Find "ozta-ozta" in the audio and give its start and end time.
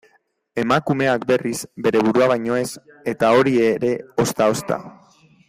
4.27-4.81